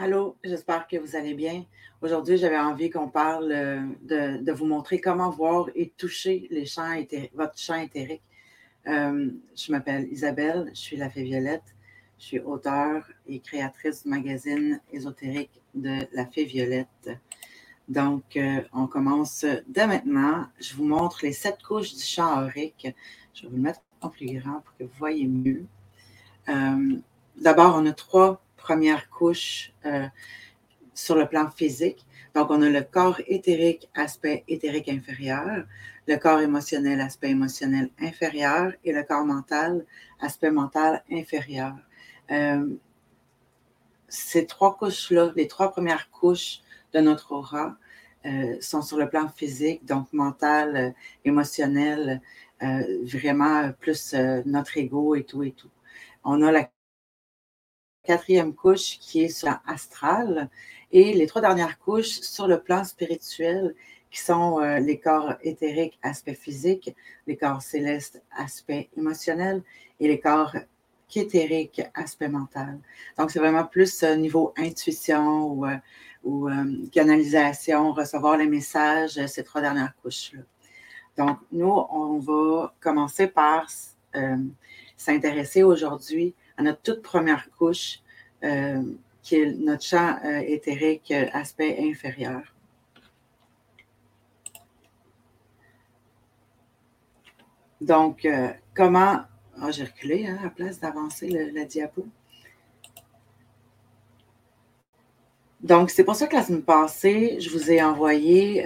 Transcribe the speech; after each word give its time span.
Allô, 0.00 0.36
j'espère 0.44 0.86
que 0.86 0.96
vous 0.96 1.16
allez 1.16 1.34
bien. 1.34 1.64
Aujourd'hui, 2.02 2.36
j'avais 2.36 2.56
envie 2.56 2.88
qu'on 2.88 3.08
parle 3.08 3.50
euh, 3.50 4.38
de, 4.40 4.52
vous 4.52 4.64
montrer 4.64 5.00
comment 5.00 5.28
voir 5.28 5.70
et 5.74 5.88
toucher 5.88 6.46
les 6.52 6.66
champs 6.66 6.94
votre 7.34 7.58
champ 7.58 7.74
éthérique. 7.74 8.22
Euh, 8.86 9.28
je 9.56 9.72
m'appelle 9.72 10.06
Isabelle, 10.12 10.70
je 10.72 10.78
suis 10.78 10.96
la 10.96 11.10
Fée 11.10 11.24
Violette. 11.24 11.74
Je 12.16 12.26
suis 12.26 12.38
auteure 12.38 13.10
et 13.26 13.40
créatrice 13.40 14.04
du 14.04 14.10
magazine 14.10 14.80
ésotérique 14.92 15.60
de 15.74 16.06
la 16.12 16.26
Fée 16.26 16.44
Violette. 16.44 17.10
Donc, 17.88 18.36
euh, 18.36 18.60
on 18.72 18.86
commence 18.86 19.44
dès 19.66 19.88
maintenant. 19.88 20.46
Je 20.60 20.76
vous 20.76 20.84
montre 20.84 21.18
les 21.24 21.32
sept 21.32 21.60
couches 21.60 21.96
du 21.96 22.04
champ 22.04 22.44
aurique. 22.44 22.86
Je 23.34 23.42
vais 23.42 23.48
vous 23.48 23.56
le 23.56 23.62
mettre 23.62 23.80
en 24.00 24.10
plus 24.10 24.38
grand 24.38 24.60
pour 24.60 24.76
que 24.78 24.84
vous 24.84 24.96
voyez 24.96 25.26
mieux. 25.26 25.64
D'abord, 27.36 27.74
on 27.76 27.84
a 27.86 27.92
trois 27.92 28.40
première 28.58 29.08
couche 29.08 29.72
euh, 29.86 30.06
sur 30.92 31.14
le 31.14 31.26
plan 31.26 31.50
physique. 31.50 32.04
Donc, 32.34 32.50
on 32.50 32.60
a 32.60 32.68
le 32.68 32.82
corps 32.82 33.20
éthérique, 33.26 33.88
aspect 33.94 34.44
éthérique 34.48 34.88
inférieur, 34.88 35.64
le 36.06 36.16
corps 36.16 36.40
émotionnel, 36.40 37.00
aspect 37.00 37.30
émotionnel 37.30 37.90
inférieur, 38.00 38.72
et 38.84 38.92
le 38.92 39.02
corps 39.02 39.24
mental, 39.24 39.86
aspect 40.20 40.50
mental 40.50 41.02
inférieur. 41.10 41.74
Euh, 42.30 42.66
ces 44.08 44.46
trois 44.46 44.76
couches-là, 44.76 45.32
les 45.36 45.48
trois 45.48 45.70
premières 45.70 46.10
couches 46.10 46.60
de 46.92 47.00
notre 47.00 47.32
aura, 47.32 47.76
euh, 48.26 48.56
sont 48.60 48.82
sur 48.82 48.98
le 48.98 49.08
plan 49.08 49.28
physique, 49.28 49.84
donc 49.86 50.12
mental, 50.12 50.94
émotionnel, 51.24 52.20
vraiment 52.60 53.70
plus 53.78 54.14
notre 54.44 54.76
ego 54.76 55.14
et 55.14 55.22
tout 55.22 55.44
et 55.44 55.52
tout. 55.52 55.70
On 56.24 56.42
a 56.42 56.50
la 56.50 56.68
quatrième 58.08 58.54
couche 58.54 58.98
qui 59.00 59.24
est 59.24 59.28
sur 59.28 59.54
l'astral 59.68 60.48
et 60.92 61.12
les 61.12 61.26
trois 61.26 61.42
dernières 61.42 61.78
couches 61.78 62.20
sur 62.22 62.48
le 62.48 62.58
plan 62.58 62.82
spirituel 62.82 63.74
qui 64.10 64.20
sont 64.20 64.62
euh, 64.62 64.78
les 64.78 64.98
corps 64.98 65.34
éthériques, 65.42 65.98
aspect 66.02 66.34
physique, 66.34 66.96
les 67.26 67.36
corps 67.36 67.60
célestes, 67.60 68.22
aspect 68.34 68.88
émotionnel 68.96 69.62
et 70.00 70.08
les 70.08 70.18
corps 70.20 70.56
qu'éthériques, 71.06 71.82
aspect 71.92 72.30
mental. 72.30 72.78
Donc, 73.18 73.30
c'est 73.30 73.40
vraiment 73.40 73.66
plus 73.66 74.02
euh, 74.02 74.16
niveau 74.16 74.54
intuition 74.56 75.52
ou, 75.52 75.66
euh, 75.66 75.76
ou 76.24 76.48
canalisation, 76.90 77.92
recevoir 77.92 78.38
les 78.38 78.46
messages, 78.46 79.20
ces 79.26 79.44
trois 79.44 79.60
dernières 79.60 79.94
couches-là. 80.02 80.40
Donc, 81.18 81.36
nous, 81.52 81.74
on 81.90 82.18
va 82.20 82.72
commencer 82.80 83.26
par 83.26 83.68
s'intéresser 84.96 85.62
aujourd'hui 85.62 86.34
à 86.58 86.62
notre 86.62 86.82
toute 86.82 87.02
première 87.02 87.48
couche, 87.56 88.00
euh, 88.00 88.07
qui 89.28 89.36
est 89.36 89.52
notre 89.58 89.84
champ 89.84 90.18
euh, 90.24 90.40
éthérique 90.40 91.10
euh, 91.10 91.26
aspect 91.32 91.76
inférieur. 91.80 92.42
Donc, 97.80 98.26
comment. 98.74 99.20
Ah, 99.60 99.70
j'ai 99.70 99.84
reculé 99.84 100.26
hein, 100.26 100.36
à 100.40 100.44
la 100.44 100.50
place 100.50 100.80
d'avancer 100.80 101.28
la 101.28 101.64
diapo. 101.64 102.06
Donc, 105.60 105.90
c'est 105.90 106.04
pour 106.04 106.16
ça 106.16 106.26
que 106.26 106.34
la 106.34 106.42
semaine 106.42 106.62
passée, 106.62 107.38
je 107.40 107.50
vous 107.50 107.70
ai 107.70 107.80
envoyé 107.82 108.64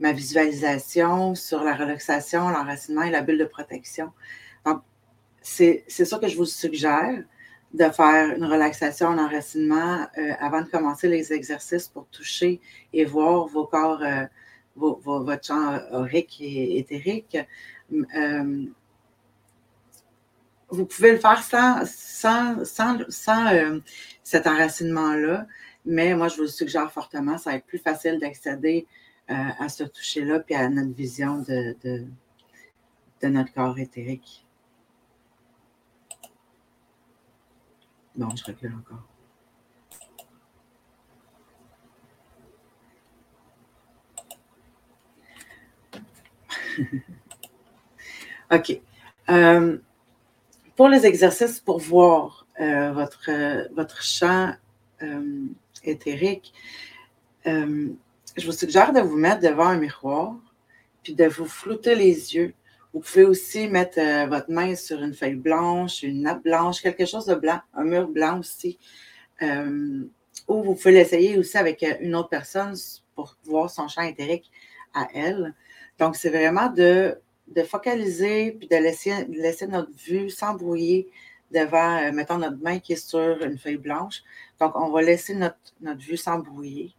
ma 0.00 0.12
visualisation 0.12 1.34
sur 1.34 1.62
la 1.62 1.74
relaxation, 1.74 2.48
l'enracinement 2.48 3.02
et 3.02 3.10
la 3.10 3.20
bulle 3.20 3.38
de 3.38 3.44
protection. 3.44 4.12
Donc, 4.64 4.80
c'est 5.42 5.84
ça 5.88 6.18
que 6.18 6.28
je 6.28 6.36
vous 6.36 6.46
suggère 6.46 7.22
de 7.74 7.88
faire 7.90 8.36
une 8.36 8.44
relaxation 8.44 9.08
en 9.08 9.18
enracinement 9.18 10.06
euh, 10.18 10.32
avant 10.38 10.62
de 10.62 10.68
commencer 10.68 11.08
les 11.08 11.32
exercices 11.32 11.88
pour 11.88 12.06
toucher 12.08 12.60
et 12.92 13.04
voir 13.04 13.46
vos 13.46 13.66
corps, 13.66 14.02
euh, 14.02 14.26
votre 14.76 15.46
champ 15.46 15.78
aurique 15.92 16.38
et 16.40 16.78
éthérique. 16.78 17.38
Euh, 17.92 18.64
vous 20.68 20.86
pouvez 20.86 21.12
le 21.12 21.18
faire 21.18 21.42
sans, 21.42 21.84
sans, 21.84 22.64
sans, 22.64 23.50
cet 24.22 24.46
enracinement-là, 24.46 25.46
mais 25.84 26.14
moi, 26.14 26.28
je 26.28 26.38
vous 26.38 26.46
suggère 26.46 26.90
fortement. 26.90 27.36
Ça 27.36 27.50
va 27.50 27.56
être 27.56 27.66
plus 27.66 27.78
facile 27.78 28.18
d'accéder 28.18 28.86
à 29.28 29.68
ce 29.68 29.84
toucher-là 29.84 30.40
puis 30.40 30.54
à 30.54 30.68
notre 30.70 30.94
vision 30.94 31.38
de, 31.38 31.76
de 33.22 33.28
notre 33.28 33.52
corps 33.52 33.78
éthérique. 33.78 34.41
Non, 38.16 38.28
je 38.36 38.44
recule 38.44 38.74
encore. 38.74 39.02
OK. 48.52 48.80
Euh, 49.30 49.78
pour 50.76 50.88
les 50.88 51.06
exercices 51.06 51.60
pour 51.60 51.78
voir 51.78 52.46
euh, 52.60 52.92
votre, 52.92 53.30
votre 53.74 54.02
champ 54.02 54.54
euh, 55.02 55.46
éthérique, 55.84 56.52
je 57.44 58.46
vous 58.46 58.52
suggère 58.52 58.92
de 58.92 59.00
vous 59.00 59.16
mettre 59.16 59.40
devant 59.40 59.66
un 59.68 59.78
miroir, 59.78 60.36
puis 61.02 61.14
de 61.14 61.24
vous 61.24 61.46
flouter 61.46 61.94
les 61.94 62.34
yeux 62.34 62.54
vous 62.92 63.00
pouvez 63.00 63.24
aussi 63.24 63.68
mettre 63.68 63.98
euh, 63.98 64.26
votre 64.26 64.50
main 64.50 64.74
sur 64.74 65.02
une 65.02 65.14
feuille 65.14 65.36
blanche, 65.36 66.02
une 66.02 66.22
nappe 66.22 66.42
blanche, 66.42 66.82
quelque 66.82 67.06
chose 67.06 67.26
de 67.26 67.34
blanc, 67.34 67.60
un 67.74 67.84
mur 67.84 68.08
blanc 68.08 68.40
aussi. 68.40 68.78
Euh, 69.40 70.04
ou 70.48 70.62
vous 70.62 70.74
pouvez 70.74 70.92
l'essayer 70.92 71.38
aussi 71.38 71.56
avec 71.56 71.82
euh, 71.82 71.94
une 72.00 72.14
autre 72.14 72.28
personne 72.28 72.74
pour 73.14 73.36
voir 73.44 73.70
son 73.70 73.88
champ 73.88 74.02
éthérique 74.02 74.50
à 74.94 75.08
elle. 75.14 75.54
Donc, 75.98 76.16
c'est 76.16 76.28
vraiment 76.28 76.68
de, 76.68 77.18
de, 77.48 77.62
focaliser 77.62 78.52
puis 78.52 78.68
de 78.68 78.76
laisser, 78.76 79.24
laisser 79.28 79.66
notre 79.66 79.92
vue 79.92 80.28
s'embrouiller 80.28 81.08
devant, 81.50 82.12
mettons, 82.12 82.38
notre 82.38 82.58
main 82.62 82.78
qui 82.78 82.94
est 82.94 83.08
sur 83.08 83.42
une 83.42 83.58
feuille 83.58 83.76
blanche. 83.76 84.22
Donc, 84.60 84.72
on 84.74 84.90
va 84.90 85.02
laisser 85.02 85.34
notre, 85.34 85.56
notre 85.80 86.00
vue 86.00 86.16
s'embrouiller. 86.16 86.94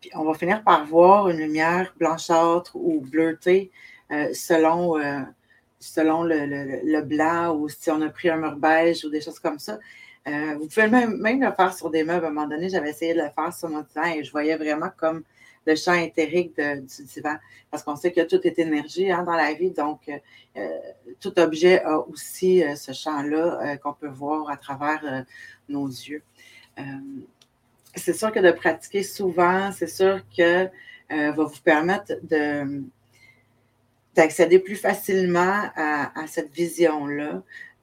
puis 0.00 0.10
on 0.14 0.24
va 0.24 0.34
finir 0.34 0.62
par 0.62 0.84
voir 0.86 1.28
une 1.28 1.38
lumière 1.38 1.94
blanchâtre 1.98 2.76
ou 2.76 3.00
bleutée 3.00 3.72
euh, 4.12 4.28
selon, 4.34 4.98
euh, 4.98 5.20
selon 5.80 6.24
le, 6.24 7.00
blanc 7.02 7.56
ou 7.56 7.68
si 7.68 7.90
on 7.90 8.02
a 8.02 8.08
pris 8.10 8.28
un 8.28 8.36
mur 8.36 8.56
beige 8.56 9.04
ou 9.04 9.10
des 9.10 9.20
choses 9.20 9.38
comme 9.38 9.58
ça. 9.58 9.78
Euh, 10.26 10.56
vous 10.58 10.68
pouvez 10.68 10.88
même, 10.88 11.16
même, 11.18 11.42
le 11.42 11.52
faire 11.52 11.74
sur 11.74 11.90
des 11.90 12.04
meubles. 12.04 12.24
À 12.24 12.28
un 12.28 12.32
moment 12.32 12.46
donné, 12.46 12.68
j'avais 12.68 12.90
essayé 12.90 13.14
de 13.14 13.20
le 13.20 13.30
faire 13.30 13.52
sur 13.52 13.68
mon 13.68 13.80
divan 13.80 14.04
et 14.04 14.24
je 14.24 14.30
voyais 14.30 14.56
vraiment 14.56 14.90
comme 14.96 15.22
le 15.66 15.74
champ 15.74 15.94
éthérique 15.94 16.56
du 16.56 17.04
divan. 17.04 17.36
Parce 17.70 17.82
qu'on 17.82 17.96
sait 17.96 18.12
que 18.12 18.20
tout 18.20 18.40
est 18.46 18.58
énergie 18.58 19.10
hein, 19.10 19.22
dans 19.22 19.34
la 19.34 19.54
vie. 19.54 19.70
Donc, 19.70 20.10
tout 21.20 21.38
objet 21.38 21.82
a 21.82 21.98
aussi 22.00 22.62
ce 22.76 22.92
champ-là 22.92 23.78
qu'on 23.78 23.94
peut 23.94 24.08
voir 24.08 24.50
à 24.50 24.58
travers 24.58 25.24
nos 25.68 25.86
yeux. 25.86 26.22
c'est 27.94 28.12
sûr 28.12 28.30
que 28.30 28.40
de 28.40 28.52
pratiquer 28.52 29.02
souvent, 29.02 29.72
c'est 29.72 29.88
sûr 29.88 30.20
que 30.36 30.68
va 31.10 31.44
vous 31.44 31.60
permettre 31.62 32.12
de, 32.22 32.82
d'accéder 34.14 34.58
plus 34.58 34.76
facilement 34.76 35.70
à, 35.76 36.26
cette 36.26 36.52
vision-là. 36.52 37.42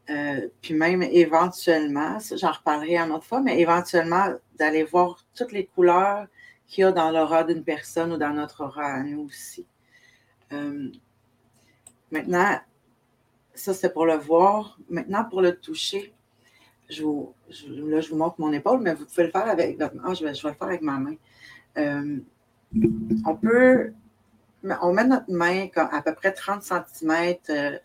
Euh, 0.10 0.48
puis 0.62 0.74
même 0.74 1.04
éventuellement, 1.04 2.18
j'en 2.36 2.52
reparlerai 2.52 2.98
une 2.98 3.12
autre 3.12 3.26
fois, 3.26 3.42
mais 3.42 3.60
éventuellement 3.60 4.34
d'aller 4.58 4.84
voir 4.84 5.26
toutes 5.36 5.52
les 5.52 5.66
couleurs 5.68 6.28
qu'il 6.68 6.82
y 6.82 6.86
a 6.86 6.92
dans 6.92 7.12
l'aura 7.12 7.44
d'une 7.44 7.64
personne 7.64 8.12
ou 8.14 8.18
dans 8.18 8.34
notre 8.34 8.64
aura 8.66 8.86
à 8.86 9.04
nous 9.04 9.22
aussi. 9.22 9.66
Euh, 10.52 10.90
maintenant, 12.12 12.60
ça 13.54 13.74
c'est 13.74 13.94
pour 13.94 14.06
le 14.06 14.16
voir. 14.16 14.78
Maintenant, 14.90 15.24
pour 15.24 15.42
le 15.42 15.56
toucher, 15.56 16.14
là, 16.90 16.96
je 18.02 18.10
vous 18.10 18.18
montre 18.18 18.36
mon 18.40 18.52
épaule, 18.52 18.82
mais 18.82 18.94
vous 18.94 19.06
pouvez 19.06 19.26
le 19.26 19.32
faire 19.32 19.48
avec 19.48 19.80
votre 19.80 19.96
main. 19.96 20.04
Ah, 20.08 20.14
je, 20.14 20.26
vais, 20.26 20.34
je 20.34 20.44
vais 20.44 20.50
le 20.50 20.56
faire 20.56 20.68
avec 20.68 20.82
ma 20.82 20.98
main. 20.98 21.16
Euh, 21.78 22.20
on 23.26 23.36
peut 23.36 23.94
on 24.64 24.94
met 24.94 25.06
notre 25.06 25.32
main 25.32 25.68
à 25.76 26.02
peu 26.02 26.14
près 26.14 26.32
30 26.32 26.64
cm 26.64 27.36
euh, 27.50 27.78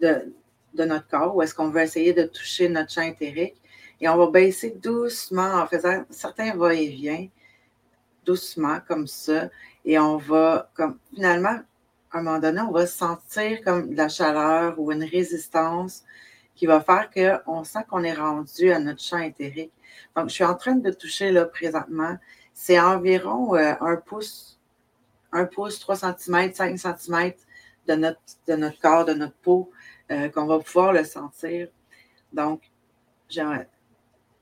de, 0.00 0.84
notre 0.84 1.06
corps, 1.08 1.36
où 1.36 1.42
est-ce 1.42 1.54
qu'on 1.54 1.70
veut 1.70 1.82
essayer 1.82 2.12
de 2.12 2.24
toucher 2.24 2.68
notre 2.68 2.92
champ 2.92 3.02
éthérique. 3.02 3.56
Et 4.00 4.08
on 4.08 4.16
va 4.16 4.30
baisser 4.30 4.70
doucement 4.70 5.54
en 5.54 5.66
faisant 5.66 6.04
certains 6.10 6.54
va-et-vient, 6.56 7.28
doucement 8.24 8.78
comme 8.86 9.06
ça. 9.06 9.48
Et 9.84 9.98
on 9.98 10.16
va, 10.16 10.70
comme 10.74 10.98
finalement, 11.14 11.60
à 12.10 12.18
un 12.18 12.22
moment 12.22 12.38
donné, 12.38 12.60
on 12.60 12.72
va 12.72 12.86
sentir 12.86 13.62
comme 13.64 13.90
de 13.90 13.96
la 13.96 14.08
chaleur 14.08 14.78
ou 14.78 14.92
une 14.92 15.04
résistance 15.04 16.04
qui 16.54 16.66
va 16.66 16.80
faire 16.80 17.10
qu'on 17.10 17.64
sent 17.64 17.84
qu'on 17.88 18.02
est 18.02 18.12
rendu 18.12 18.70
à 18.70 18.78
notre 18.78 19.00
champ 19.00 19.18
éthérique. 19.18 19.72
Donc, 20.16 20.28
je 20.28 20.34
suis 20.34 20.44
en 20.44 20.54
train 20.54 20.74
de 20.74 20.90
toucher 20.90 21.30
là 21.30 21.46
présentement. 21.46 22.16
C'est 22.52 22.78
environ 22.78 23.54
euh, 23.54 23.74
un 23.80 23.96
pouce 23.96 24.58
un 25.32 25.46
pouce, 25.46 25.78
3 25.80 25.96
cm, 25.96 26.54
5 26.54 26.78
cm 26.78 27.32
de 27.86 27.94
notre, 27.94 28.20
de 28.46 28.54
notre 28.54 28.80
corps, 28.80 29.04
de 29.04 29.14
notre 29.14 29.36
peau, 29.36 29.70
euh, 30.10 30.28
qu'on 30.28 30.46
va 30.46 30.58
pouvoir 30.58 30.92
le 30.92 31.04
sentir. 31.04 31.68
Donc, 32.32 32.62
je, 33.28 33.40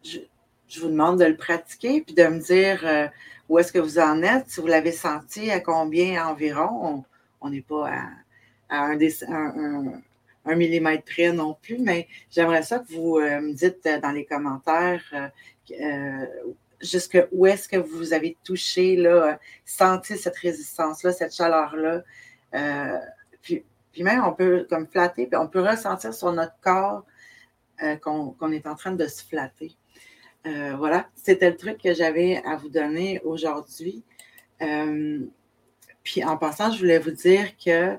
je 0.02 0.80
vous 0.80 0.88
demande 0.88 1.18
de 1.18 1.24
le 1.24 1.36
pratiquer, 1.36 2.02
puis 2.02 2.14
de 2.14 2.24
me 2.24 2.38
dire 2.38 3.10
où 3.48 3.58
est-ce 3.58 3.72
que 3.72 3.78
vous 3.78 3.98
en 3.98 4.22
êtes, 4.22 4.48
si 4.48 4.60
vous 4.60 4.66
l'avez 4.66 4.92
senti, 4.92 5.50
à 5.50 5.60
combien 5.60 6.26
environ. 6.26 7.04
On 7.40 7.50
n'est 7.50 7.62
pas 7.62 7.90
à, 8.68 8.86
un, 8.86 8.98
un, 10.44 10.54
millimètre 10.54 11.04
près 11.04 11.32
non 11.32 11.56
plus, 11.60 11.78
mais 11.78 12.08
j'aimerais 12.30 12.62
ça 12.62 12.80
que 12.80 12.92
vous 12.92 13.20
me 13.20 13.52
dites 13.52 13.88
dans 14.02 14.12
les 14.12 14.24
commentaires 14.24 15.32
jusque 16.80 17.18
où 17.32 17.46
est-ce 17.46 17.68
que 17.68 17.76
vous 17.76 18.12
avez 18.12 18.36
touché, 18.44 18.96
là, 18.96 19.38
senti 19.64 20.16
cette 20.16 20.36
résistance-là, 20.36 21.12
cette 21.12 21.34
chaleur-là. 21.34 22.02
Euh, 22.54 22.98
puis, 23.42 23.64
même, 23.98 24.24
on 24.24 24.32
peut 24.32 24.66
comme 24.70 24.86
flatter, 24.86 25.26
puis 25.26 25.36
on 25.36 25.48
peut 25.48 25.60
ressentir 25.60 26.14
sur 26.14 26.32
notre 26.32 26.58
corps 26.60 27.04
euh, 27.82 27.96
qu'on 27.96 28.52
est 28.52 28.66
en 28.66 28.74
train 28.74 28.92
de 28.92 29.06
se 29.06 29.22
flatter. 29.24 29.76
Euh, 30.46 30.74
voilà, 30.76 31.08
c'était 31.14 31.50
le 31.50 31.56
truc 31.56 31.82
que 31.82 31.92
j'avais 31.92 32.42
à 32.46 32.56
vous 32.56 32.70
donner 32.70 33.20
aujourd'hui. 33.24 34.04
puis 36.02 36.24
en 36.24 36.36
passant, 36.38 36.70
je 36.70 36.78
voulais 36.78 36.98
vous 36.98 37.10
dire 37.10 37.56
que 37.58 37.98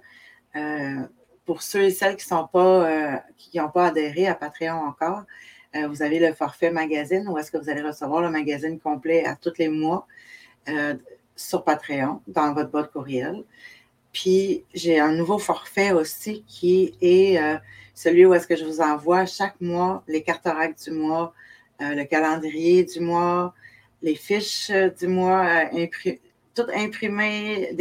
pour 1.45 1.61
ceux 1.61 1.83
et 1.83 1.91
celles 1.91 2.15
qui 2.15 2.33
n'ont 2.33 2.47
pas, 2.47 3.21
pas 3.73 3.85
adhéré 3.85 4.27
à 4.27 4.35
Patreon 4.35 4.85
encore, 4.87 5.25
euh, 5.75 5.87
vous 5.87 6.01
avez 6.01 6.19
le 6.19 6.33
forfait 6.33 6.69
magazine 6.69 7.27
où 7.29 7.37
est-ce 7.37 7.49
que 7.49 7.57
vous 7.57 7.69
allez 7.69 7.81
recevoir 7.81 8.21
le 8.21 8.29
magazine 8.29 8.77
complet 8.79 9.25
à 9.25 9.35
tous 9.35 9.53
les 9.57 9.69
mois 9.69 10.05
euh, 10.67 10.95
sur 11.35 11.63
Patreon, 11.63 12.21
dans 12.27 12.53
votre 12.53 12.69
boîte 12.69 12.91
courriel. 12.91 13.43
Puis 14.11 14.65
j'ai 14.73 14.99
un 14.99 15.13
nouveau 15.13 15.39
forfait 15.39 15.93
aussi 15.93 16.43
qui 16.45 16.93
est 16.99 17.41
euh, 17.41 17.57
celui 17.95 18.25
où 18.25 18.33
est-ce 18.33 18.47
que 18.47 18.57
je 18.57 18.65
vous 18.65 18.81
envoie 18.81 19.25
chaque 19.25 19.59
mois 19.61 20.03
les 20.07 20.21
cartes 20.23 20.47
du 20.83 20.91
mois, 20.91 21.33
le 21.79 22.03
calendrier 22.03 22.83
du 22.83 22.99
mois, 22.99 23.55
les 24.03 24.15
fiches 24.15 24.69
du 24.99 25.07
mois, 25.07 25.65
tout 26.53 26.67
imprimé, 26.75 27.75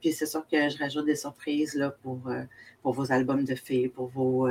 puis 0.00 0.12
c'est 0.12 0.26
sûr 0.26 0.46
que 0.46 0.68
je 0.68 0.78
rajoute 0.78 1.06
des 1.06 1.16
surprises 1.16 1.74
là, 1.74 1.90
pour, 2.02 2.20
pour 2.82 2.94
vos 2.94 3.12
albums 3.12 3.44
de 3.44 3.54
filles, 3.54 3.88
pour 3.88 4.08
vos, 4.08 4.48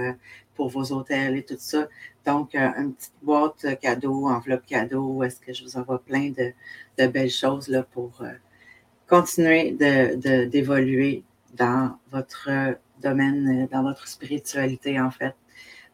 pour 0.55 0.69
vos 0.69 0.91
hôtels 0.91 1.37
et 1.37 1.43
tout 1.43 1.55
ça. 1.57 1.87
Donc, 2.25 2.53
euh, 2.55 2.69
une 2.77 2.93
petite 2.93 3.13
boîte 3.23 3.65
cadeau, 3.81 4.27
enveloppe 4.27 4.65
cadeau, 4.65 5.23
est-ce 5.23 5.39
que 5.39 5.53
je 5.53 5.63
vous 5.63 5.77
envoie 5.77 5.99
plein 5.99 6.31
de, 6.31 7.07
belles 7.07 7.31
choses 7.31 7.67
là, 7.67 7.81
pour 7.81 8.21
euh, 8.21 8.31
continuer 9.07 9.71
d'évoluer 9.71 11.23
dans 11.55 11.97
votre 12.11 12.49
domaine, 13.01 13.67
dans 13.71 13.81
votre 13.81 14.07
spiritualité, 14.07 14.99
en 14.99 15.09
fait. 15.09 15.35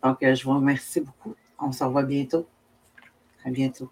Donc, 0.04 0.22
euh, 0.24 0.36
je 0.36 0.44
vous 0.44 0.56
remercie 0.56 1.02
beaucoup. 1.02 1.36
On 1.60 1.72
se 1.72 1.84
revoit 1.84 2.04
bientôt. 2.04 2.46
À 3.46 3.50
bientôt. 3.50 3.90